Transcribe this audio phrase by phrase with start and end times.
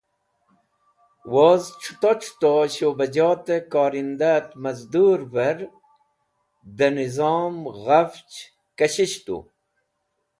[1.33, 5.57] Woz C̃huto C̃huto Shubajote Korindah et Mazdurver
[6.77, 8.37] de Nizom ghafch
[8.77, 9.37] Kashish tu.